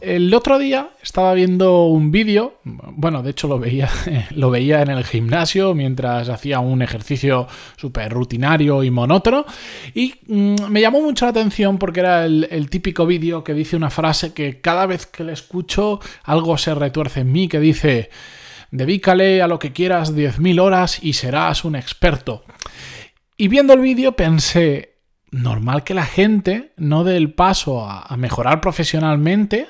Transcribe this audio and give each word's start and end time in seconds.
El 0.00 0.32
otro 0.32 0.58
día 0.58 0.90
estaba 1.02 1.34
viendo 1.34 1.84
un 1.84 2.10
vídeo, 2.10 2.58
bueno, 2.64 3.22
de 3.22 3.30
hecho 3.30 3.48
lo 3.48 3.58
veía, 3.58 3.88
lo 4.30 4.50
veía 4.50 4.80
en 4.80 4.88
el 4.88 5.04
gimnasio 5.04 5.74
mientras 5.74 6.28
hacía 6.28 6.60
un 6.60 6.80
ejercicio 6.80 7.46
súper 7.76 8.10
rutinario 8.10 8.82
y 8.82 8.90
monótono, 8.90 9.44
y 9.94 10.14
mm, 10.26 10.70
me 10.70 10.80
llamó 10.80 11.02
mucho 11.02 11.26
la 11.26 11.32
atención 11.32 11.78
porque 11.78 12.00
era 12.00 12.24
el, 12.24 12.70
típico 12.70 13.04
vídeo 13.04 13.44
que 13.44 13.52
dice 13.52 13.76
una 13.76 13.90
frase 13.90 14.32
que 14.32 14.60
cada 14.60 14.86
vez 14.86 15.06
que 15.06 15.24
le 15.24 15.32
escucho 15.32 16.00
algo 16.24 16.56
se 16.56 16.74
retuerce 16.74 17.20
en 17.20 17.32
mí, 17.32 17.48
que 17.48 17.60
dice 17.60 18.10
Dedícale 18.70 19.42
a 19.42 19.48
lo 19.48 19.58
que 19.58 19.72
quieras 19.72 20.14
10.000 20.14 20.60
horas 20.60 21.02
y 21.02 21.14
serás 21.14 21.64
un 21.64 21.74
experto. 21.74 22.44
Y 23.36 23.48
viendo 23.48 23.72
el 23.72 23.80
vídeo 23.80 24.12
pensé, 24.12 24.90
normal 25.30 25.84
que 25.84 25.94
la 25.94 26.06
gente 26.06 26.72
no 26.76 27.04
dé 27.04 27.16
el 27.16 27.32
paso 27.32 27.84
a, 27.88 28.16
mejorar 28.16 28.60
profesionalmente 28.60 29.66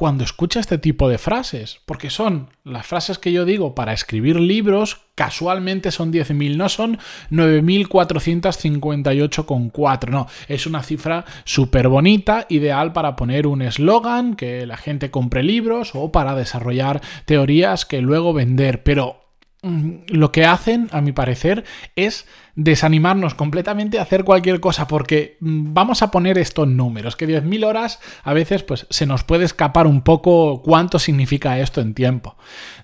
cuando 0.00 0.24
escucha 0.24 0.58
este 0.60 0.78
tipo 0.78 1.10
de 1.10 1.18
frases, 1.18 1.82
porque 1.84 2.08
son 2.08 2.48
las 2.64 2.86
frases 2.86 3.18
que 3.18 3.32
yo 3.32 3.44
digo 3.44 3.74
para 3.74 3.92
escribir 3.92 4.40
libros, 4.40 5.02
casualmente 5.14 5.90
son 5.90 6.10
10.000, 6.10 6.56
no 6.56 6.70
son 6.70 6.98
9.458,4, 7.30 10.08
no, 10.08 10.26
es 10.48 10.66
una 10.66 10.82
cifra 10.82 11.26
súper 11.44 11.88
bonita, 11.88 12.46
ideal 12.48 12.94
para 12.94 13.14
poner 13.14 13.46
un 13.46 13.60
eslogan, 13.60 14.36
que 14.36 14.64
la 14.64 14.78
gente 14.78 15.10
compre 15.10 15.42
libros 15.42 15.90
o 15.92 16.10
para 16.10 16.34
desarrollar 16.34 17.02
teorías 17.26 17.84
que 17.84 18.00
luego 18.00 18.32
vender, 18.32 18.82
pero 18.82 19.19
lo 19.62 20.32
que 20.32 20.46
hacen, 20.46 20.88
a 20.90 21.00
mi 21.00 21.12
parecer, 21.12 21.64
es 21.96 22.26
desanimarnos 22.54 23.34
completamente 23.34 23.98
a 23.98 24.02
hacer 24.02 24.24
cualquier 24.24 24.60
cosa, 24.60 24.86
porque 24.86 25.36
mm, 25.40 25.74
vamos 25.74 26.02
a 26.02 26.10
poner 26.10 26.38
estos 26.38 26.66
números, 26.66 27.16
que 27.16 27.28
10.000 27.28 27.66
horas 27.66 28.00
a 28.22 28.32
veces 28.32 28.62
pues, 28.62 28.86
se 28.90 29.06
nos 29.06 29.24
puede 29.24 29.44
escapar 29.44 29.86
un 29.86 30.02
poco 30.02 30.62
cuánto 30.62 30.98
significa 30.98 31.58
esto 31.58 31.80
en 31.80 31.94
tiempo. 31.94 32.36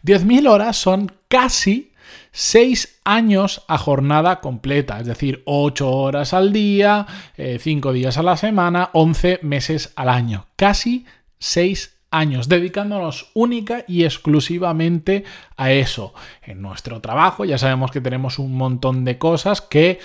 10.000 0.05 0.49
horas 0.49 0.77
son 0.77 1.13
casi 1.29 1.93
6 2.33 3.01
años 3.05 3.65
a 3.69 3.79
jornada 3.79 4.41
completa, 4.41 5.01
es 5.01 5.07
decir, 5.07 5.43
8 5.47 5.91
horas 5.91 6.35
al 6.35 6.53
día, 6.53 7.07
5 7.37 7.91
eh, 7.91 7.95
días 7.95 8.19
a 8.19 8.23
la 8.23 8.37
semana, 8.37 8.91
11 8.93 9.41
meses 9.43 9.93
al 9.97 10.11
año, 10.11 10.47
casi 10.57 11.07
6 11.39 11.85
años 11.85 11.96
dedicándonos 12.49 13.31
única 13.35 13.85
y 13.87 14.05
exclusivamente 14.05 15.25
a 15.57 15.73
eso. 15.73 16.15
En 16.43 16.63
nuestro 16.63 17.01
trabajo 17.01 17.45
ya 17.45 17.59
sabemos 17.59 17.91
que 17.91 18.01
tenemos 18.01 18.39
un 18.39 18.57
montón 18.57 19.05
de 19.05 19.19
cosas 19.19 19.61
que 19.61 19.99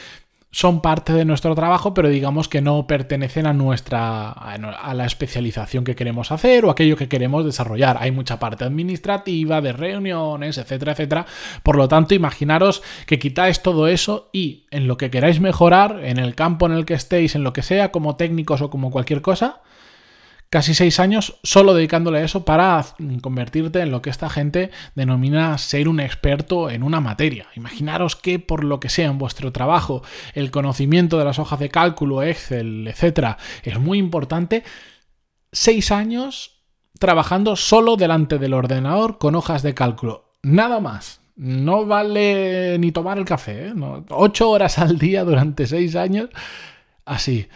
son 0.54 0.82
parte 0.82 1.14
de 1.14 1.24
nuestro 1.24 1.56
trabajo, 1.56 1.94
pero 1.94 2.10
digamos 2.10 2.50
que 2.50 2.60
no 2.62 2.86
pertenecen 2.86 3.48
a 3.48 3.54
nuestra 3.54 4.32
a 4.32 4.94
la 4.94 5.06
especialización 5.06 5.86
que 5.86 5.96
queremos 5.96 6.34
hacer 6.34 6.66
o 6.66 6.70
aquello 6.70 6.98
que 6.98 7.08
queremos 7.08 7.46
desarrollar. 7.46 7.98
Hay 8.02 8.12
mucha 8.12 8.38
parte 8.38 8.66
administrativa, 8.66 9.62
de 9.62 9.72
reuniones, 9.72 10.58
etcétera, 10.58 10.92
etcétera. 10.92 11.26
Por 11.64 11.78
lo 11.78 11.88
tanto, 11.88 12.16
imaginaros 12.16 12.84
que 13.06 13.18
quitáis 13.18 13.62
todo 13.62 13.88
eso 13.88 14.30
y 14.34 14.66
en 14.72 14.88
lo 14.88 14.98
que 14.98 15.10
queráis 15.10 15.40
mejorar, 15.40 16.02
en 16.04 16.20
el 16.20 16.36
campo 16.36 16.66
en 16.66 16.73
el 16.73 16.86
que 16.86 16.95
estéis, 16.95 17.36
en 17.36 17.45
lo 17.45 17.54
que 17.54 17.61
sea, 17.61 17.92
como 17.92 18.17
técnicos 18.17 18.61
o 18.61 18.70
como 18.70 18.92
cualquier 18.92 19.22
cosa, 19.22 19.61
casi 20.52 20.76
seis 20.76 21.00
años 21.00 21.39
solo 21.44 21.73
dedicándole 21.73 22.20
a 22.20 22.23
eso 22.26 22.44
para 22.44 22.86
convertirte 23.22 23.80
en 23.80 23.89
lo 23.89 24.02
que 24.02 24.10
esta 24.10 24.30
gente 24.30 24.70
denomina 24.95 25.58
ser 25.58 25.88
un 25.88 26.02
experto 26.02 26.70
en 26.70 26.84
una 26.84 27.00
materia. 27.00 27.48
Imaginaros 27.56 28.17
que 28.17 28.38
por 28.38 28.66
lo 28.66 28.82
que 28.82 28.90
sea 28.90 29.08
en 29.08 29.17
vuestro 29.17 29.54
trabajo 29.54 30.04
el 30.34 30.52
conocimiento 30.52 31.17
de 31.17 31.23
las 31.23 31.40
hojas 31.40 31.58
de 31.60 31.70
cálculo, 31.70 32.22
Excel, 32.22 32.86
etcétera, 32.88 33.38
es 33.64 33.80
muy 33.80 33.98
importante. 33.98 34.64
Seis 35.54 35.90
años 35.90 36.61
trabajando 37.00 37.56
solo 37.56 37.95
delante 37.95 38.38
del 38.38 38.54
ordenador 38.54 39.20
con 39.20 39.36
hojas 39.36 39.64
de 39.64 39.73
cálculo. 39.73 40.34
Nada 40.44 40.82
más. 40.82 41.22
No 41.38 41.86
vale 41.86 42.78
ni 42.78 42.92
tomar 42.92 43.17
el 43.17 43.26
café. 43.26 43.70
¿eh? 43.70 43.73
Ocho 44.10 44.50
horas 44.50 44.78
al 44.80 45.00
día 45.00 45.23
durante 45.23 45.66
seis 45.66 45.95
años. 45.95 46.30
Así. 47.06 47.48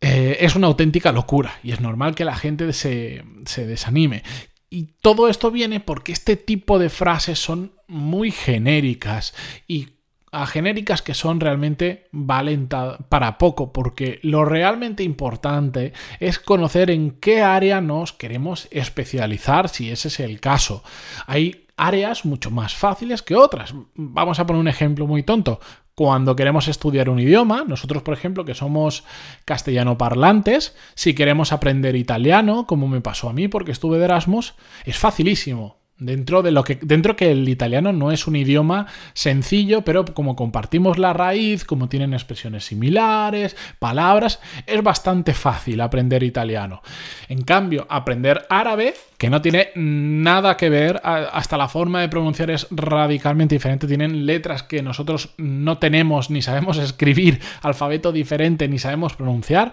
Eh, 0.00 0.38
es 0.40 0.54
una 0.54 0.66
auténtica 0.66 1.12
locura 1.12 1.58
y 1.62 1.72
es 1.72 1.80
normal 1.80 2.14
que 2.14 2.24
la 2.24 2.36
gente 2.36 2.72
se, 2.72 3.24
desanime. 3.56 4.22
Y 4.68 4.94
todo 5.00 5.28
esto 5.28 5.50
viene 5.50 5.80
porque 5.80 6.12
este 6.12 6.36
tipo 6.36 6.78
de 6.78 6.90
frases 6.90 7.38
son 7.38 7.72
muy 7.86 8.30
genéricas 8.30 9.34
y 9.66 9.88
a 10.36 10.46
genéricas 10.46 11.00
que 11.00 11.14
son 11.14 11.40
realmente 11.40 12.08
valen 12.12 12.68
para 12.68 13.38
poco, 13.38 13.72
porque 13.72 14.20
lo 14.22 14.44
realmente 14.44 15.02
importante 15.02 15.94
es 16.20 16.38
conocer 16.38 16.90
en 16.90 17.12
qué 17.12 17.42
área 17.42 17.80
nos 17.80 18.12
queremos 18.12 18.68
especializar, 18.70 19.70
si 19.70 19.90
ese 19.90 20.08
es 20.08 20.20
el 20.20 20.40
caso. 20.40 20.84
Hay 21.26 21.66
áreas 21.78 22.26
mucho 22.26 22.50
más 22.50 22.74
fáciles 22.74 23.22
que 23.22 23.34
otras. 23.34 23.74
Vamos 23.94 24.38
a 24.38 24.46
poner 24.46 24.60
un 24.60 24.68
ejemplo 24.68 25.06
muy 25.06 25.22
tonto 25.22 25.58
cuando 25.94 26.36
queremos 26.36 26.68
estudiar 26.68 27.08
un 27.08 27.18
idioma, 27.18 27.64
nosotros 27.66 28.02
por 28.02 28.12
ejemplo 28.12 28.44
que 28.44 28.54
somos 28.54 29.04
castellano 29.46 29.96
parlantes, 29.96 30.76
si 30.94 31.14
queremos 31.14 31.52
aprender 31.52 31.96
italiano, 31.96 32.66
como 32.66 32.86
me 32.86 33.00
pasó 33.00 33.30
a 33.30 33.32
mí 33.32 33.48
porque 33.48 33.72
estuve 33.72 33.96
de 33.96 34.04
Erasmus, 34.04 34.54
es 34.84 34.98
facilísimo. 34.98 35.78
Dentro 35.98 36.42
de 36.42 36.50
lo 36.50 36.62
que. 36.62 36.78
Dentro 36.82 37.16
que 37.16 37.30
el 37.30 37.48
italiano 37.48 37.90
no 37.90 38.12
es 38.12 38.26
un 38.26 38.36
idioma 38.36 38.86
sencillo, 39.14 39.80
pero 39.80 40.04
como 40.04 40.36
compartimos 40.36 40.98
la 40.98 41.14
raíz, 41.14 41.64
como 41.64 41.88
tienen 41.88 42.12
expresiones 42.12 42.66
similares, 42.66 43.56
palabras, 43.78 44.38
es 44.66 44.82
bastante 44.82 45.32
fácil 45.32 45.80
aprender 45.80 46.22
italiano. 46.22 46.82
En 47.30 47.42
cambio, 47.42 47.86
aprender 47.88 48.44
árabe, 48.50 48.92
que 49.16 49.30
no 49.30 49.40
tiene 49.40 49.70
nada 49.74 50.58
que 50.58 50.68
ver, 50.68 51.00
hasta 51.02 51.56
la 51.56 51.68
forma 51.68 52.02
de 52.02 52.10
pronunciar 52.10 52.50
es 52.50 52.66
radicalmente 52.70 53.54
diferente. 53.54 53.86
Tienen 53.86 54.26
letras 54.26 54.62
que 54.62 54.82
nosotros 54.82 55.30
no 55.38 55.78
tenemos, 55.78 56.28
ni 56.28 56.42
sabemos 56.42 56.76
escribir, 56.76 57.40
alfabeto 57.62 58.12
diferente, 58.12 58.68
ni 58.68 58.78
sabemos 58.78 59.14
pronunciar. 59.14 59.72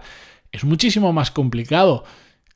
Es 0.54 0.64
muchísimo 0.64 1.12
más 1.12 1.32
complicado. 1.32 2.06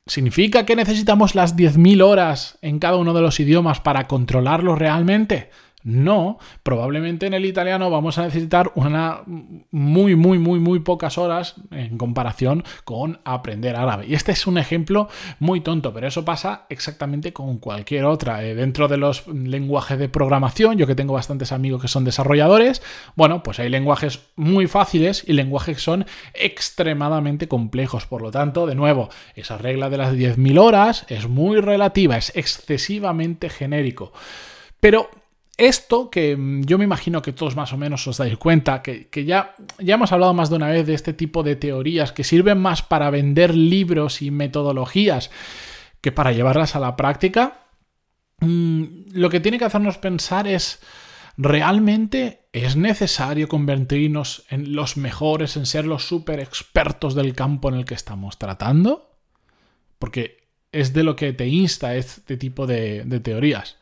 ¿Significa 0.08 0.64
que 0.64 0.74
necesitamos 0.74 1.34
las 1.34 1.54
10.000 1.54 2.02
horas 2.02 2.58
en 2.62 2.78
cada 2.78 2.96
uno 2.96 3.12
de 3.12 3.20
los 3.20 3.40
idiomas 3.40 3.80
para 3.80 4.06
controlarlo 4.06 4.74
realmente? 4.74 5.50
No, 5.88 6.38
probablemente 6.62 7.24
en 7.24 7.32
el 7.32 7.46
italiano 7.46 7.88
vamos 7.88 8.18
a 8.18 8.24
necesitar 8.24 8.72
una 8.74 9.22
muy, 9.70 10.16
muy, 10.16 10.38
muy, 10.38 10.60
muy 10.60 10.80
pocas 10.80 11.16
horas 11.16 11.54
en 11.70 11.96
comparación 11.96 12.62
con 12.84 13.20
aprender 13.24 13.74
árabe. 13.74 14.04
Y 14.06 14.12
este 14.12 14.32
es 14.32 14.46
un 14.46 14.58
ejemplo 14.58 15.08
muy 15.38 15.62
tonto, 15.62 15.94
pero 15.94 16.06
eso 16.06 16.26
pasa 16.26 16.66
exactamente 16.68 17.32
con 17.32 17.56
cualquier 17.56 18.04
otra. 18.04 18.44
Eh, 18.44 18.54
dentro 18.54 18.86
de 18.86 18.98
los 18.98 19.26
lenguajes 19.28 19.98
de 19.98 20.10
programación, 20.10 20.76
yo 20.76 20.86
que 20.86 20.94
tengo 20.94 21.14
bastantes 21.14 21.52
amigos 21.52 21.80
que 21.80 21.88
son 21.88 22.04
desarrolladores, 22.04 22.82
bueno, 23.16 23.42
pues 23.42 23.58
hay 23.58 23.70
lenguajes 23.70 24.20
muy 24.36 24.66
fáciles 24.66 25.24
y 25.26 25.32
lenguajes 25.32 25.76
que 25.76 25.82
son 25.82 26.04
extremadamente 26.34 27.48
complejos. 27.48 28.04
Por 28.04 28.20
lo 28.20 28.30
tanto, 28.30 28.66
de 28.66 28.74
nuevo, 28.74 29.08
esa 29.34 29.56
regla 29.56 29.88
de 29.88 29.96
las 29.96 30.12
10.000 30.12 30.58
horas 30.58 31.06
es 31.08 31.28
muy 31.28 31.62
relativa, 31.62 32.18
es 32.18 32.30
excesivamente 32.34 33.48
genérico. 33.48 34.12
Pero 34.80 35.08
esto 35.58 36.08
que 36.08 36.36
mm, 36.36 36.62
yo 36.62 36.78
me 36.78 36.84
imagino 36.84 37.20
que 37.20 37.32
todos 37.32 37.56
más 37.56 37.72
o 37.72 37.76
menos 37.76 38.06
os 38.06 38.16
dais 38.16 38.38
cuenta, 38.38 38.80
que, 38.80 39.08
ya, 39.24 39.54
ya 39.78 39.94
hemos 39.94 40.12
hablado 40.12 40.32
más 40.32 40.48
de 40.48 40.56
una 40.56 40.68
vez 40.68 40.86
de 40.86 40.94
este 40.94 41.12
tipo 41.12 41.42
de 41.42 41.56
teorías 41.56 42.12
que 42.12 42.24
sirven 42.24 42.58
más 42.58 42.82
para 42.82 43.10
vender 43.10 43.54
libros 43.54 44.22
y 44.22 44.30
metodologías 44.30 45.30
que 46.00 46.12
para 46.12 46.32
llevarlas 46.32 46.76
a 46.76 46.80
la 46.80 46.94
práctica, 46.96 47.66
mm, 48.40 48.84
lo 49.12 49.28
que 49.28 49.40
tiene 49.40 49.58
que 49.58 49.64
hacernos 49.64 49.98
pensar 49.98 50.46
es, 50.46 50.80
¿realmente 51.36 52.46
es 52.52 52.76
necesario 52.76 53.48
convertirnos 53.48 54.44
en 54.48 54.74
los 54.76 54.96
mejores, 54.96 55.56
en 55.56 55.66
ser 55.66 55.86
los 55.86 56.06
super 56.06 56.38
expertos 56.38 57.16
del 57.16 57.34
campo 57.34 57.68
en 57.68 57.74
el 57.74 57.84
que 57.84 57.94
estamos 57.94 58.38
tratando? 58.38 59.10
Porque 59.98 60.46
es 60.70 60.92
de 60.92 61.02
lo 61.02 61.16
que 61.16 61.32
te 61.32 61.48
insta 61.48 61.96
este 61.96 62.36
tipo 62.36 62.68
de, 62.68 63.02
de 63.04 63.18
teorías. 63.18 63.78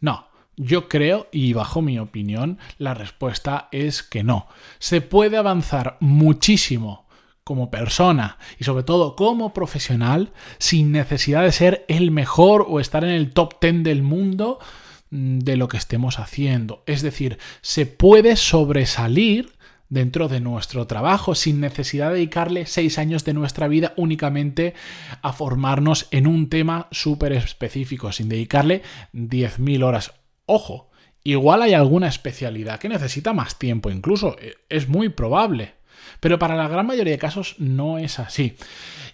No. 0.00 0.28
Yo 0.56 0.88
creo, 0.88 1.28
y 1.32 1.52
bajo 1.52 1.82
mi 1.82 1.98
opinión, 1.98 2.58
la 2.78 2.94
respuesta 2.94 3.68
es 3.72 4.02
que 4.02 4.24
no. 4.24 4.48
Se 4.78 5.02
puede 5.02 5.36
avanzar 5.36 5.98
muchísimo 6.00 7.06
como 7.44 7.70
persona 7.70 8.38
y 8.58 8.64
sobre 8.64 8.82
todo 8.82 9.14
como 9.14 9.52
profesional 9.52 10.32
sin 10.58 10.90
necesidad 10.90 11.42
de 11.42 11.52
ser 11.52 11.84
el 11.88 12.10
mejor 12.10 12.66
o 12.68 12.80
estar 12.80 13.04
en 13.04 13.10
el 13.10 13.32
top 13.32 13.60
10 13.60 13.84
del 13.84 14.02
mundo 14.02 14.58
mm, 15.10 15.38
de 15.38 15.56
lo 15.56 15.68
que 15.68 15.76
estemos 15.76 16.18
haciendo. 16.18 16.82
Es 16.86 17.02
decir, 17.02 17.38
se 17.60 17.86
puede 17.86 18.34
sobresalir 18.36 19.52
dentro 19.88 20.26
de 20.26 20.40
nuestro 20.40 20.86
trabajo 20.86 21.34
sin 21.34 21.60
necesidad 21.60 22.08
de 22.08 22.14
dedicarle 22.14 22.66
seis 22.66 22.98
años 22.98 23.24
de 23.24 23.34
nuestra 23.34 23.68
vida 23.68 23.92
únicamente 23.96 24.74
a 25.22 25.32
formarnos 25.32 26.08
en 26.10 26.26
un 26.26 26.48
tema 26.48 26.88
súper 26.90 27.32
específico, 27.32 28.10
sin 28.10 28.28
dedicarle 28.28 28.82
10.000 29.12 29.84
horas. 29.84 30.12
Ojo, 30.46 30.90
igual 31.22 31.62
hay 31.62 31.74
alguna 31.74 32.08
especialidad 32.08 32.78
que 32.78 32.88
necesita 32.88 33.32
más 33.32 33.58
tiempo 33.58 33.90
incluso, 33.90 34.36
e, 34.40 34.56
es 34.68 34.88
muy 34.88 35.08
probable. 35.08 35.75
Pero 36.20 36.38
para 36.38 36.56
la 36.56 36.68
gran 36.68 36.86
mayoría 36.86 37.12
de 37.12 37.18
casos 37.18 37.56
no 37.58 37.98
es 37.98 38.18
así. 38.18 38.56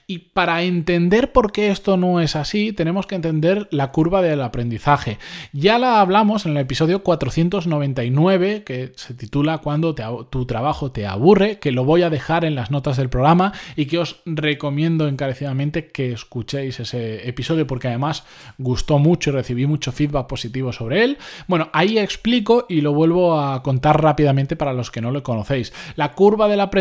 Y 0.06 0.19
para 0.19 0.62
entender 0.62 1.32
por 1.32 1.52
qué 1.52 1.70
esto 1.70 1.96
no 1.96 2.20
es 2.20 2.37
así, 2.37 2.73
tenemos 2.73 3.06
que 3.06 3.14
entender 3.14 3.69
la 3.70 3.93
curva 3.93 4.20
del 4.20 4.43
aprendizaje. 4.43 5.19
Ya 5.52 5.79
la 5.79 6.00
hablamos 6.00 6.44
en 6.44 6.52
el 6.52 6.58
episodio 6.58 7.02
499, 7.02 8.64
que 8.64 8.93
se 8.96 9.14
titula 9.14 9.58
Cuando 9.58 9.94
tu 9.94 10.44
trabajo 10.44 10.90
te 10.90 11.06
aburre, 11.06 11.61
que 11.61 11.73
lo 11.73 11.84
voy 11.84 12.02
a 12.02 12.11
dejar 12.11 12.44
en 12.44 12.56
las 12.56 12.70
notas 12.70 12.96
del 12.96 13.08
programa 13.08 13.52
y 13.76 13.87
que 13.87 13.99
os 13.99 14.20
recomiendo 14.26 15.06
encarecidamente 15.06 15.87
que 15.88 16.12
escuchéis 16.12 16.81
ese 16.81 17.26
episodio 17.28 17.67
porque 17.67 17.88
además 17.88 18.25
gustó 18.58 18.99
mucho 18.99 19.31
y 19.31 19.35
recibí 19.35 19.67
mucho 19.67 19.93
feedback 19.93 20.26
positivo 20.26 20.73
sobre 20.73 21.05
él. 21.05 21.19
Bueno, 21.46 21.70
ahí 21.73 21.99
explico 21.99 22.67
y 22.69 22.81
lo 22.81 22.93
vuelvo 22.93 23.40
a 23.40 23.62
contar 23.62 24.02
rápidamente 24.02 24.56
para 24.56 24.73
los 24.73 24.90
que 24.90 25.00
no 25.00 25.11
lo 25.11 25.23
conocéis. 25.23 25.73
La 25.96 26.12
curva 26.12 26.49
del 26.49 26.61
aprendizaje, 26.61 26.72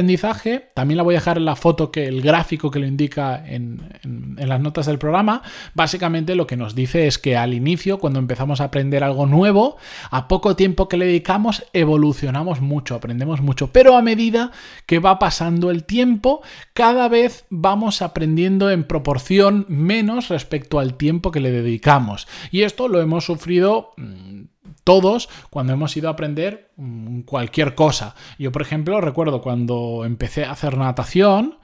también 0.74 0.98
la 0.98 1.04
voy 1.04 1.16
a 1.16 1.20
dejar 1.20 1.38
en 1.38 1.46
la 1.46 1.56
foto 1.56 1.92
que 1.92 2.08
el 2.08 2.22
gráfico 2.22 2.72
que 2.72 2.80
lo 2.80 2.88
indica 2.88 3.44
en, 3.46 3.90
las 4.38 4.62
notas 4.62 4.86
del 4.86 4.98
programa, 4.98 5.42
básicamente 5.74 6.36
lo 6.36 6.48
que 6.48 6.56
nos 6.56 6.76
dice 6.76 7.08
es 7.08 7.18
que 7.18 7.36
al 7.36 7.54
inicio, 7.54 8.00
cuando 8.00 8.20
empezamos 8.20 8.62
a 8.62 8.66
aprender 8.66 9.04
algo 9.04 9.26
nuevo, 9.26 9.78
a 10.10 10.28
poco 10.28 10.56
tiempo 10.56 10.88
que 10.88 10.98
le 10.98 11.06
dedicamos, 11.06 11.66
evolucionamos 11.74 12.62
mucho, 12.62 12.96
aprendemos 12.96 13.42
mucho, 13.42 13.68
pero 13.72 13.98
a 13.98 14.02
medida 14.02 14.52
que 14.86 15.00
va 15.00 15.20
pasando 15.20 15.70
el 15.70 15.84
tiempo, 15.84 16.42
cada 16.74 17.10
vez 17.10 17.46
vamos 17.50 18.02
aprendiendo 18.02 18.72
en 18.72 18.86
proporción 18.86 19.66
menos 19.68 20.30
respecto 20.30 20.80
al 20.80 20.96
tiempo 20.96 21.32
que 21.32 21.42
le 21.42 21.52
dedicamos. 21.52 22.28
Y 22.50 22.62
esto 22.62 22.88
lo 22.88 23.02
hemos 23.02 23.26
sufrido 23.26 23.92
mm, 23.98 24.42
todos 24.84 25.30
cuando 25.50 25.74
hemos 25.74 25.96
ido 25.98 26.10
a 26.10 26.14
aprender 26.14 26.72
mm, 26.78 27.22
cualquier 27.22 27.76
cosa. 27.76 28.16
Yo, 28.38 28.52
por 28.52 28.62
ejemplo, 28.62 29.02
recuerdo 29.02 29.42
cuando 29.42 30.04
empecé 30.06 30.46
a 30.46 30.52
hacer 30.52 30.78
natación, 30.78 31.60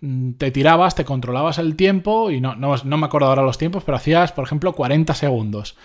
Mm, 0.00 0.32
te 0.34 0.50
tirabas, 0.50 0.94
te 0.94 1.04
controlabas 1.04 1.58
el 1.58 1.74
tiempo 1.76 2.30
y 2.30 2.40
no, 2.40 2.54
no, 2.54 2.76
me 2.76 3.06
acuerdo 3.06 3.28
ahora 3.28 3.42
los 3.42 3.58
tiempos, 3.58 3.82
pero 3.84 3.96
hacías, 3.96 4.32
por 4.32 4.44
ejemplo, 4.44 4.72
40 4.72 5.14
segundos. 5.14 5.76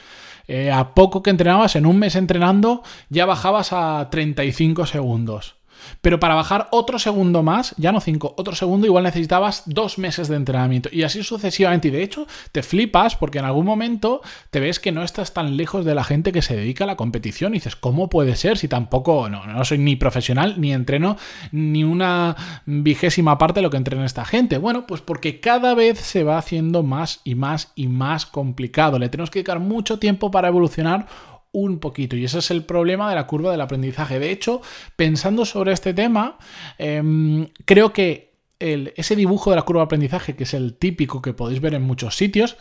Eh, 0.47 0.71
a 0.71 0.94
poco 0.94 1.24
que 1.24 1.30
entrenabas, 1.30 1.75
en 1.75 1.85
un 1.85 1.97
mes 1.97 2.15
entrenando, 2.15 2.83
ya 3.09 3.25
bajabas 3.25 3.71
a 3.71 4.09
35 4.12 4.85
segundos. 4.85 5.56
Pero 6.01 6.19
para 6.19 6.35
bajar 6.35 6.68
otro 6.71 7.00
segundo 7.00 7.44
más, 7.44 7.74
ya 7.77 7.91
no 7.91 8.01
cinco, 8.01 8.33
otro 8.38 8.56
segundo, 8.56 8.88
igual 8.88 9.03
necesitabas 9.03 9.63
dos 9.65 9.97
meses 9.97 10.27
de 10.27 10.35
entrenamiento. 10.35 10.89
Y 10.91 11.03
así 11.03 11.24
sucesivamente. 11.24 11.88
Y 11.88 11.91
de 11.91 12.03
hecho, 12.03 12.27
te 12.51 12.63
flipas 12.63 13.15
porque 13.15 13.39
en 13.39 13.45
algún 13.45 13.65
momento 13.65 14.21
te 14.50 14.59
ves 14.59 14.80
que 14.80 14.91
no 14.91 15.03
estás 15.03 15.33
tan 15.33 15.57
lejos 15.57 15.85
de 15.85 15.95
la 15.95 16.03
gente 16.03 16.31
que 16.31 16.41
se 16.41 16.56
dedica 16.56 16.83
a 16.83 16.88
la 16.88 16.95
competición. 16.95 17.53
Y 17.53 17.57
dices, 17.57 17.75
¿cómo 17.75 18.09
puede 18.09 18.35
ser 18.35 18.57
si 18.57 18.68
tampoco, 18.68 19.30
no, 19.30 19.45
no 19.45 19.65
soy 19.65 19.77
ni 19.77 19.95
profesional, 19.95 20.56
ni 20.59 20.74
entreno 20.74 21.18
ni 21.51 21.83
una 21.83 22.35
vigésima 22.65 23.38
parte 23.38 23.59
de 23.59 23.63
lo 23.63 23.69
que 23.69 23.77
entrena 23.77 24.06
esta 24.06 24.25
gente? 24.25 24.57
Bueno, 24.57 24.85
pues 24.88 25.01
porque 25.01 25.39
cada 25.39 25.74
vez 25.74 26.00
se 26.00 26.24
va 26.24 26.38
haciendo 26.38 26.83
más 26.83 27.21
y 27.24 27.35
más 27.35 27.71
y 27.75 27.88
más 27.88 28.25
complicado. 28.25 29.00
Le 29.00 29.09
tenemos 29.09 29.30
que 29.30 29.39
dedicar 29.39 29.59
mucho 29.59 30.00
tiempo 30.00 30.31
para 30.31 30.47
evolucionar 30.47 31.07
un 31.53 31.79
poquito. 31.79 32.17
Y 32.17 32.25
ese 32.25 32.39
es 32.39 32.51
el 32.51 32.65
problema 32.65 33.09
de 33.09 33.15
la 33.15 33.25
curva 33.25 33.51
del 33.51 33.61
aprendizaje. 33.61 34.19
De 34.19 34.31
hecho, 34.31 34.61
pensando 34.97 35.45
sobre 35.45 35.71
este 35.71 35.94
tema, 35.94 36.38
em, 36.77 37.47
creo 37.65 37.94
que 37.94 38.33
ese 38.59 39.15
dibujo 39.15 39.50
de 39.50 39.57
la 39.57 39.63
curva 39.63 39.81
de 39.81 39.85
aprendizaje, 39.85 40.35
que 40.35 40.44
es 40.44 40.53
el 40.53 40.75
típico 40.75 41.21
que 41.21 41.33
podéis 41.33 41.59
ver 41.59 41.73
en 41.73 41.81
muchos 41.81 42.15
sitios, 42.15 42.57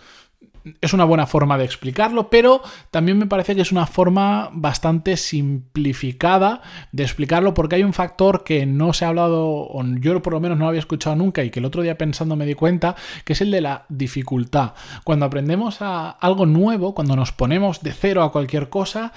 es 0.81 0.93
una 0.93 1.05
buena 1.05 1.27
forma 1.27 1.59
de 1.59 1.65
explicarlo, 1.65 2.31
pero 2.31 2.63
también 2.91 3.19
me 3.19 3.27
parece 3.27 3.55
que 3.55 3.63
es 3.63 3.73
una 3.73 3.87
forma 3.87 4.51
bastante 4.53 5.17
simplificada 5.17 6.63
de 6.93 7.03
explicarlo 7.03 7.55
porque 7.55 7.77
hay 7.77 7.85
un 7.85 7.93
factor 7.93 8.45
que 8.45 8.67
no 8.67 8.93
se 8.93 9.05
ha 9.05 9.09
hablado, 9.09 9.47
o 9.49 9.85
yo 10.01 10.23
por 10.23 10.35
lo 10.35 10.41
menos 10.41 10.59
no 10.59 10.69
había 10.69 10.81
escuchado 10.81 11.17
nunca 11.17 11.43
y 11.43 11.51
que 11.51 11.61
el 11.61 11.67
otro 11.67 11.83
día 11.83 11.99
pensando 11.99 12.37
me 12.37 12.47
di 12.47 12.55
cuenta, 12.55 12.95
que 13.25 13.33
es 13.33 13.41
el 13.41 13.51
de 13.51 13.61
la 13.61 13.85
dificultad. 13.89 14.75
Cuando 15.05 15.27
aprendemos 15.27 15.83
a 15.83 16.11
algo 16.11 16.47
nuevo, 16.47 16.95
cuando 16.95 17.17
nos 17.17 17.33
ponemos 17.33 17.83
de 17.83 17.93
cero 17.93 18.23
a 18.23 18.33
cualquier 18.33 18.69
cosa, 18.69 19.13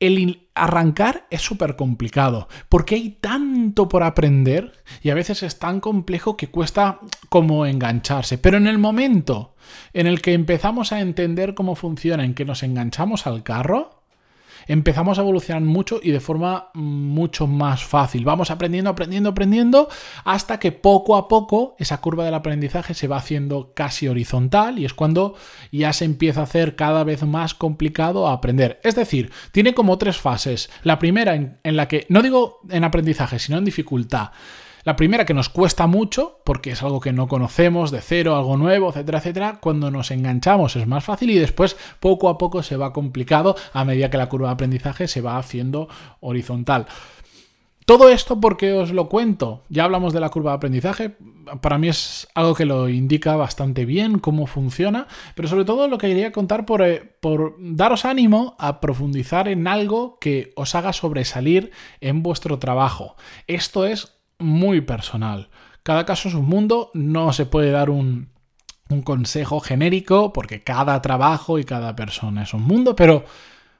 el 0.00 0.48
arrancar 0.54 1.26
es 1.30 1.42
súper 1.42 1.76
complicado 1.76 2.48
porque 2.68 2.96
hay 2.96 3.10
tanto 3.20 3.88
por 3.88 4.02
aprender 4.02 4.72
y 5.02 5.10
a 5.10 5.14
veces 5.14 5.42
es 5.42 5.58
tan 5.58 5.80
complejo 5.80 6.36
que 6.36 6.48
cuesta 6.48 7.00
como 7.28 7.66
engancharse. 7.66 8.38
Pero 8.38 8.56
en 8.56 8.66
el 8.66 8.78
momento 8.78 9.54
en 9.92 10.06
el 10.06 10.22
que 10.22 10.32
empezamos 10.32 10.92
a 10.92 11.00
entender 11.00 11.54
cómo 11.54 11.74
funciona, 11.74 12.24
en 12.24 12.34
que 12.34 12.44
nos 12.44 12.62
enganchamos 12.62 13.26
al 13.26 13.42
carro, 13.42 13.95
empezamos 14.66 15.18
a 15.18 15.22
evolucionar 15.22 15.62
mucho 15.62 16.00
y 16.02 16.10
de 16.10 16.20
forma 16.20 16.70
mucho 16.74 17.46
más 17.46 17.84
fácil. 17.84 18.24
Vamos 18.24 18.50
aprendiendo, 18.50 18.90
aprendiendo, 18.90 19.30
aprendiendo, 19.30 19.88
hasta 20.24 20.58
que 20.58 20.72
poco 20.72 21.16
a 21.16 21.28
poco 21.28 21.76
esa 21.78 22.00
curva 22.00 22.24
del 22.24 22.34
aprendizaje 22.34 22.94
se 22.94 23.08
va 23.08 23.16
haciendo 23.16 23.72
casi 23.74 24.08
horizontal 24.08 24.78
y 24.78 24.84
es 24.84 24.94
cuando 24.94 25.34
ya 25.72 25.92
se 25.92 26.04
empieza 26.04 26.40
a 26.40 26.44
hacer 26.44 26.76
cada 26.76 27.04
vez 27.04 27.22
más 27.24 27.54
complicado 27.54 28.28
aprender. 28.28 28.80
Es 28.82 28.94
decir, 28.94 29.30
tiene 29.52 29.74
como 29.74 29.98
tres 29.98 30.16
fases. 30.16 30.70
La 30.82 30.98
primera 30.98 31.34
en, 31.34 31.58
en 31.62 31.76
la 31.76 31.88
que, 31.88 32.06
no 32.08 32.22
digo 32.22 32.60
en 32.70 32.84
aprendizaje, 32.84 33.38
sino 33.38 33.58
en 33.58 33.64
dificultad. 33.64 34.30
La 34.86 34.94
primera 34.94 35.24
que 35.24 35.34
nos 35.34 35.48
cuesta 35.48 35.88
mucho, 35.88 36.38
porque 36.44 36.70
es 36.70 36.80
algo 36.84 37.00
que 37.00 37.12
no 37.12 37.26
conocemos, 37.26 37.90
de 37.90 38.00
cero, 38.00 38.36
algo 38.36 38.56
nuevo, 38.56 38.88
etcétera, 38.90 39.18
etcétera. 39.18 39.58
Cuando 39.60 39.90
nos 39.90 40.12
enganchamos 40.12 40.76
es 40.76 40.86
más 40.86 41.02
fácil 41.02 41.30
y 41.30 41.38
después 41.40 41.76
poco 41.98 42.28
a 42.28 42.38
poco 42.38 42.62
se 42.62 42.76
va 42.76 42.92
complicado 42.92 43.56
a 43.72 43.84
medida 43.84 44.10
que 44.10 44.16
la 44.16 44.28
curva 44.28 44.46
de 44.46 44.54
aprendizaje 44.54 45.08
se 45.08 45.20
va 45.20 45.38
haciendo 45.38 45.88
horizontal. 46.20 46.86
Todo 47.84 48.10
esto 48.10 48.40
porque 48.40 48.74
os 48.74 48.92
lo 48.92 49.08
cuento. 49.08 49.64
Ya 49.68 49.82
hablamos 49.82 50.12
de 50.12 50.20
la 50.20 50.28
curva 50.28 50.52
de 50.52 50.56
aprendizaje. 50.56 51.16
Para 51.60 51.78
mí 51.78 51.88
es 51.88 52.28
algo 52.34 52.54
que 52.54 52.64
lo 52.64 52.88
indica 52.88 53.34
bastante 53.34 53.84
bien 53.86 54.20
cómo 54.20 54.46
funciona. 54.46 55.08
Pero 55.34 55.48
sobre 55.48 55.64
todo 55.64 55.88
lo 55.88 55.98
que 55.98 56.06
quería 56.06 56.30
contar 56.30 56.64
por, 56.64 56.82
eh, 56.82 57.16
por, 57.20 57.56
daros 57.58 58.04
ánimo 58.04 58.54
a 58.60 58.80
profundizar 58.80 59.48
en 59.48 59.66
algo 59.66 60.18
que 60.20 60.52
os 60.54 60.76
haga 60.76 60.92
sobresalir 60.92 61.72
en 62.00 62.22
vuestro 62.22 62.60
trabajo. 62.60 63.16
Esto 63.48 63.84
es 63.86 64.15
muy 64.38 64.80
personal. 64.80 65.48
Cada 65.82 66.04
caso 66.04 66.28
es 66.28 66.34
un 66.34 66.46
mundo, 66.46 66.90
no 66.94 67.32
se 67.32 67.46
puede 67.46 67.70
dar 67.70 67.90
un, 67.90 68.34
consejo 69.04 69.58
genérico 69.60 70.32
porque 70.32 70.62
cada 70.62 71.02
trabajo 71.02 71.58
y 71.58 71.64
cada 71.64 71.96
persona 71.96 72.44
es 72.44 72.54
un 72.54 72.62
mundo, 72.62 72.94
pero 72.94 73.24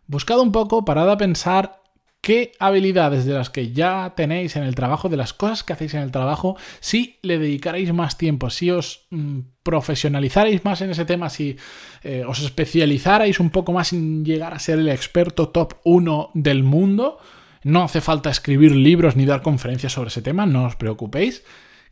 buscad 0.07 0.41
un 0.41 0.51
poco, 0.51 0.85
parad 0.85 1.11
a 1.11 1.17
pensar 1.17 1.81
qué 2.21 2.53
habilidades 2.59 3.25
de 3.25 3.35
las 3.35 3.51
que 3.51 3.71
ya 3.71 4.15
tenéis 4.17 4.57
en 4.57 4.65
el 4.65 4.75
trabajo, 4.75 5.09
de 5.09 5.17
las 5.17 5.33
cosas 5.33 5.63
que 5.63 5.73
hacéis 5.73 5.95
en 5.95 6.03
el 6.03 6.11
trabajo, 6.11 6.57
si 6.81 7.19
le 7.23 7.39
dedicaréis 7.39 7.93
más 7.93 8.19
tiempo, 8.19 8.51
si 8.51 8.71
os 8.71 9.07
mm, 9.11 9.41
profesionalizarais 9.63 10.65
más 10.65 10.81
en 10.81 10.91
ese 10.91 11.05
tema, 11.05 11.31
si 11.31 11.57
eh, 12.03 12.25
os 12.27 12.41
especializarais 12.43 13.39
un 13.39 13.51
poco 13.51 13.73
más 13.73 13.93
en 13.93 14.25
llegar 14.25 14.55
a 14.55 14.59
ser 14.59 14.81
el 14.81 14.89
experto 14.89 15.51
top 15.51 15.75
1 15.85 16.31
del 16.35 16.65
mundo, 16.65 17.19
no 17.63 17.83
hace 17.83 18.01
falta 18.01 18.31
escribir 18.31 18.73
libros 18.73 19.17
ni 19.17 19.27
dar 19.27 19.43
conferencias 19.43 19.93
sobre 19.93 20.09
ese 20.09 20.23
tema, 20.23 20.47
no 20.47 20.67
os 20.67 20.77
preocupéis. 20.77 21.45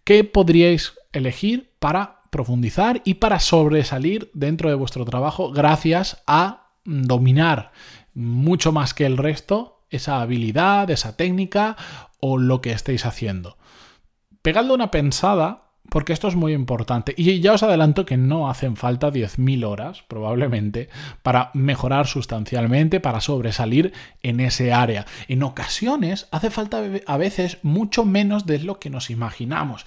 ¿Qué 0.04 0.24
podríais 0.24 0.94
elegir 1.12 1.72
para 1.78 2.20
profundizar 2.30 3.00
y 3.04 3.14
para 3.14 3.40
sobresalir 3.40 4.30
dentro 4.34 4.68
de 4.68 4.74
vuestro 4.74 5.04
trabajo 5.04 5.50
gracias 5.50 6.22
a 6.26 6.68
dominar 6.84 7.72
mucho 8.12 8.72
más 8.72 8.92
que 8.92 9.06
el 9.06 9.16
resto 9.16 9.86
esa 9.90 10.20
habilidad, 10.20 10.90
esa 10.90 11.16
técnica 11.16 11.76
o 12.20 12.36
lo 12.36 12.60
que 12.60 12.72
estéis 12.72 13.06
haciendo? 13.06 13.56
Pegadle 14.42 14.74
una 14.74 14.90
pensada 14.90 15.63
porque 15.90 16.12
esto 16.12 16.28
es 16.28 16.34
muy 16.34 16.52
importante. 16.52 17.14
Y 17.16 17.40
ya 17.40 17.52
os 17.52 17.62
adelanto 17.62 18.06
que 18.06 18.16
no 18.16 18.48
hacen 18.48 18.76
falta 18.76 19.12
10.000 19.12 19.64
horas, 19.64 20.02
probablemente, 20.08 20.88
para 21.22 21.50
mejorar 21.54 22.06
sustancialmente, 22.06 23.00
para 23.00 23.20
sobresalir 23.20 23.92
en 24.22 24.40
ese 24.40 24.72
área. 24.72 25.06
En 25.28 25.42
ocasiones 25.42 26.28
hace 26.30 26.50
falta 26.50 26.82
a 27.06 27.16
veces 27.16 27.58
mucho 27.62 28.04
menos 28.04 28.46
de 28.46 28.60
lo 28.60 28.78
que 28.78 28.90
nos 28.90 29.10
imaginamos. 29.10 29.84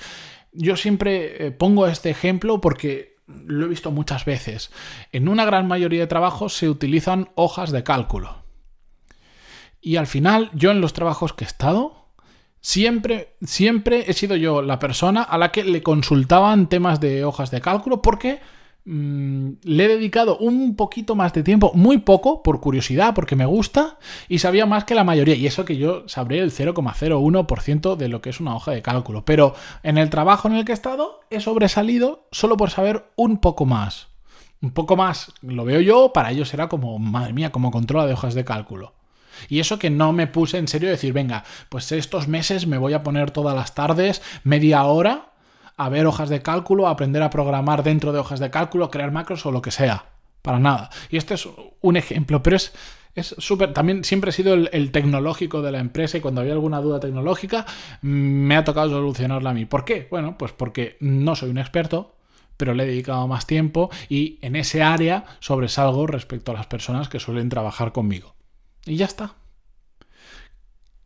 Yo 0.53 0.77
siempre 0.77 1.47
eh, 1.47 1.51
pongo 1.51 1.87
este 1.87 2.09
ejemplo 2.09 2.61
porque 2.61 3.17
lo 3.27 3.65
he 3.65 3.69
visto 3.69 3.91
muchas 3.91 4.25
veces. 4.25 4.71
En 5.11 5.27
una 5.27 5.45
gran 5.45 5.67
mayoría 5.67 6.01
de 6.01 6.07
trabajos 6.07 6.55
se 6.55 6.69
utilizan 6.69 7.29
hojas 7.35 7.71
de 7.71 7.83
cálculo. 7.83 8.43
Y 9.81 9.97
al 9.97 10.07
final, 10.07 10.49
yo 10.53 10.71
en 10.71 10.81
los 10.81 10.93
trabajos 10.93 11.33
que 11.33 11.43
he 11.43 11.47
estado, 11.47 12.06
Siempre, 12.67 13.37
siempre 13.45 14.11
he 14.11 14.13
sido 14.13 14.35
yo 14.35 14.61
la 14.61 14.77
persona 14.77 15.23
a 15.23 15.37
la 15.37 15.53
que 15.53 15.63
le 15.63 15.81
consultaban 15.81 16.67
temas 16.67 16.99
de 16.99 17.23
hojas 17.23 17.49
de 17.49 17.61
cálculo 17.61 18.01
porque 18.01 18.41
mm, 18.83 19.51
le 19.63 19.85
he 19.85 19.87
dedicado 19.87 20.37
un 20.37 20.75
poquito 20.75 21.15
más 21.15 21.31
de 21.31 21.43
tiempo, 21.43 21.71
muy 21.75 21.99
poco, 21.99 22.43
por 22.43 22.59
curiosidad, 22.59 23.15
porque 23.15 23.37
me 23.37 23.45
gusta, 23.45 23.99
y 24.27 24.39
sabía 24.39 24.65
más 24.65 24.83
que 24.83 24.95
la 24.95 25.05
mayoría. 25.05 25.35
Y 25.35 25.47
eso 25.47 25.63
que 25.63 25.77
yo 25.77 26.09
sabré 26.09 26.39
el 26.39 26.51
0,01% 26.51 27.95
de 27.95 28.09
lo 28.09 28.19
que 28.19 28.31
es 28.31 28.41
una 28.41 28.53
hoja 28.53 28.71
de 28.71 28.81
cálculo. 28.81 29.23
Pero 29.23 29.55
en 29.81 29.97
el 29.97 30.09
trabajo 30.09 30.49
en 30.49 30.55
el 30.55 30.65
que 30.65 30.73
he 30.73 30.75
estado 30.75 31.21
he 31.29 31.39
sobresalido 31.39 32.27
solo 32.33 32.57
por 32.57 32.69
saber 32.69 33.05
un 33.15 33.37
poco 33.37 33.65
más. 33.65 34.09
Un 34.61 34.71
poco 34.71 34.97
más 34.97 35.31
lo 35.41 35.63
veo 35.63 35.79
yo, 35.79 36.11
para 36.11 36.31
ellos 36.31 36.53
era 36.53 36.67
como, 36.67 36.99
madre 36.99 37.31
mía, 37.31 37.53
como 37.53 37.71
controla 37.71 38.07
de 38.07 38.11
hojas 38.11 38.33
de 38.33 38.43
cálculo. 38.43 38.91
Y 39.49 39.59
eso 39.59 39.79
que 39.79 39.89
no 39.89 40.13
me 40.13 40.27
puse 40.27 40.57
en 40.57 40.67
serio 40.67 40.89
decir, 40.89 41.13
venga, 41.13 41.43
pues 41.69 41.91
estos 41.91 42.27
meses 42.27 42.67
me 42.67 42.77
voy 42.77 42.93
a 42.93 43.03
poner 43.03 43.31
todas 43.31 43.55
las 43.55 43.75
tardes, 43.75 44.21
media 44.43 44.83
hora, 44.83 45.31
a 45.75 45.89
ver 45.89 46.05
hojas 46.07 46.29
de 46.29 46.41
cálculo, 46.41 46.87
a 46.87 46.91
aprender 46.91 47.23
a 47.23 47.29
programar 47.29 47.83
dentro 47.83 48.11
de 48.11 48.19
hojas 48.19 48.39
de 48.39 48.49
cálculo, 48.49 48.89
crear 48.89 49.11
macros 49.11 49.45
o 49.45 49.51
lo 49.51 49.61
que 49.61 49.71
sea. 49.71 50.05
Para 50.41 50.59
nada. 50.59 50.89
Y 51.09 51.17
este 51.17 51.33
es 51.33 51.47
un 51.81 51.97
ejemplo, 51.97 52.41
pero 52.41 52.55
es 52.55 52.73
es 53.17 53.35
súper. 53.39 53.73
También 53.73 54.03
siempre 54.03 54.29
he 54.29 54.33
sido 54.33 54.53
el, 54.53 54.91
tecnológico 54.91 55.63
de 55.63 55.71
la 55.71 55.79
empresa 55.79 56.17
y 56.17 56.21
cuando 56.21 56.41
había 56.41 56.53
alguna 56.53 56.79
duda 56.81 56.99
tecnológica 56.99 57.65
me 58.01 58.55
ha 58.55 58.63
tocado 58.63 58.91
solucionarla 58.91 59.49
a 59.49 59.53
mí. 59.53 59.65
¿Por 59.65 59.85
qué? 59.85 60.07
Bueno, 60.11 60.37
pues 60.37 60.51
porque 60.51 60.97
no 60.99 61.35
soy 61.35 61.49
un 61.49 61.57
experto, 61.57 62.15
pero 62.57 62.75
le 62.75 62.83
he 62.83 62.87
dedicado 62.87 63.27
más 63.27 63.47
tiempo 63.47 63.89
y 64.07 64.37
en 64.43 64.55
ese 64.55 64.83
área 64.83 65.25
sobresalgo 65.39 66.05
respecto 66.05 66.51
a 66.51 66.55
las 66.55 66.67
personas 66.67 67.09
que 67.09 67.19
suelen 67.19 67.49
trabajar 67.49 67.91
conmigo. 67.91 68.36
Y 68.87 68.97
ya 68.97 69.05
está. 69.05 69.35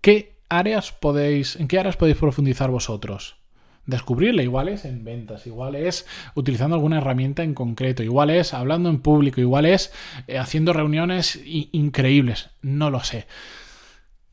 ¿Qué 0.02 0.38
áreas 0.50 0.92
podéis, 0.92 1.56
¿En 1.56 1.68
qué 1.68 1.80
áreas 1.80 1.98
podéis 1.98 2.18
profundizar 2.18 2.70
vosotros? 2.70 3.38
Descubrirle, 3.86 4.44
igual 4.44 4.70
es 4.70 4.86
en 4.86 5.04
ventas, 5.04 5.48
igual 5.48 5.76
es 5.76 6.06
utilizando 6.36 6.76
alguna 6.76 7.00
herramienta 7.00 7.44
en 7.44 7.54
concreto, 7.56 8.04
igual 8.04 8.30
es 8.30 8.54
hablando 8.54 8.90
en 8.90 9.00
público, 9.00 9.42
igual 9.42 9.66
es 9.66 9.92
eh, 10.28 10.38
haciendo 10.38 10.72
reuniones 10.72 11.40
increíbles, 11.46 12.52
no 12.62 12.92
lo 12.92 13.04
sé. 13.04 13.26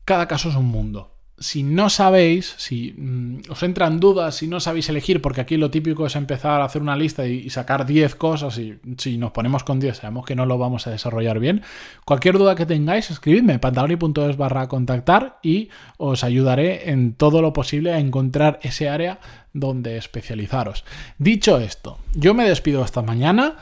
Cada 0.05 0.27
caso 0.27 0.49
es 0.49 0.55
un 0.55 0.67
mundo 0.67 1.18
si 1.39 1.63
no 1.63 1.89
sabéis, 1.89 2.53
si 2.57 2.93
mm, 2.97 3.49
os 3.49 3.63
entran 3.63 3.99
dudas, 3.99 4.35
si 4.35 4.47
no 4.47 4.59
sabéis 4.59 4.89
elegir, 4.89 5.21
porque 5.21 5.41
aquí 5.41 5.57
lo 5.57 5.71
típico 5.71 6.05
es 6.05 6.15
empezar 6.15 6.61
a 6.61 6.65
hacer 6.65 6.81
una 6.81 6.95
lista 6.95 7.25
y, 7.25 7.49
sacar 7.49 7.85
10 7.85 8.15
cosas 8.15 8.57
y 8.57 8.77
si 8.97 9.17
nos 9.17 9.31
ponemos 9.31 9.63
con 9.63 9.79
10 9.79 9.97
sabemos 9.97 10.25
que 10.25 10.35
no 10.35 10.45
lo 10.45 10.57
vamos 10.57 10.85
a 10.85 10.91
desarrollar 10.91 11.39
bien, 11.39 11.63
cualquier 12.05 12.37
duda 12.37 12.55
que 12.55 12.65
tengáis, 12.65 13.09
escribidme 13.09 13.59
pantaloni.es 13.59 14.37
barra 14.37 14.67
contactar 14.67 15.39
y 15.41 15.69
os 15.97 16.23
ayudaré 16.23 16.91
en 16.91 17.13
todo 17.13 17.41
lo 17.41 17.53
posible 17.53 17.93
a 17.93 17.99
encontrar 17.99 18.59
ese 18.61 18.89
área 18.89 19.19
donde 19.53 19.97
especializaros. 19.97 20.85
Dicho 21.17 21.57
esto, 21.57 21.97
yo 22.13 22.33
me 22.33 22.47
despido 22.47 22.83
hasta 22.83 23.01
mañana. 23.01 23.55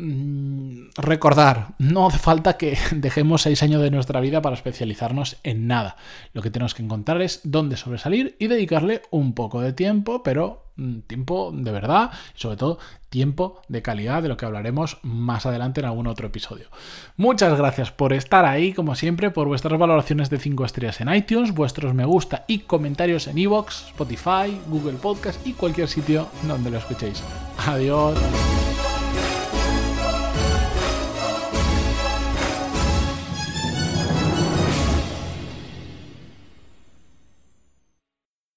Mm, 0.00 0.90
recordar, 0.96 1.74
no 1.78 2.06
hace 2.06 2.18
falta 2.18 2.56
que 2.56 2.78
dejemos 2.92 3.42
seis 3.42 3.64
años 3.64 3.82
de 3.82 3.90
nuestra 3.90 4.20
vida 4.20 4.40
para 4.40 4.54
especializarnos 4.54 5.38
en 5.42 5.66
nada. 5.66 5.96
Lo 6.32 6.40
que 6.40 6.52
tenemos 6.52 6.74
que 6.74 6.84
encontrar 6.84 7.20
es 7.20 7.40
dónde 7.42 7.76
sobresalir 7.76 8.36
y 8.38 8.46
dedicarle 8.46 9.02
un 9.10 9.32
poco 9.32 9.60
de 9.60 9.72
tiempo, 9.72 10.22
pero 10.22 10.66
mm, 10.76 11.00
tiempo 11.00 11.50
de 11.52 11.72
verdad 11.72 12.12
sobre 12.34 12.56
todo 12.56 12.78
tiempo 13.08 13.60
de 13.66 13.82
calidad, 13.82 14.22
de 14.22 14.28
lo 14.28 14.36
que 14.36 14.46
hablaremos 14.46 14.98
más 15.02 15.46
adelante 15.46 15.80
en 15.80 15.86
algún 15.86 16.06
otro 16.06 16.28
episodio. 16.28 16.68
Muchas 17.16 17.58
gracias 17.58 17.90
por 17.90 18.12
estar 18.12 18.44
ahí, 18.44 18.74
como 18.74 18.94
siempre, 18.94 19.32
por 19.32 19.48
vuestras 19.48 19.80
valoraciones 19.80 20.30
de 20.30 20.38
5 20.38 20.64
estrellas 20.64 21.00
en 21.00 21.12
iTunes, 21.12 21.54
vuestros 21.54 21.92
me 21.92 22.04
gusta 22.04 22.44
y 22.46 22.60
comentarios 22.60 23.26
en 23.26 23.38
iVoox, 23.38 23.88
Spotify, 23.88 24.60
Google 24.68 24.98
Podcast 24.98 25.44
y 25.44 25.54
cualquier 25.54 25.88
sitio 25.88 26.28
donde 26.46 26.70
lo 26.70 26.78
escuchéis. 26.78 27.20
Adiós. 27.66 28.16